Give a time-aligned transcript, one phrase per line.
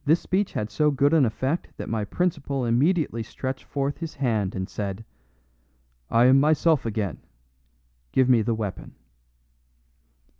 [0.03, 4.55] This speech had so good an effect that my principal immediately stretched forth his hand
[4.55, 5.05] and said,
[6.09, 7.19] "I am myself again;
[8.11, 8.95] give me the weapon."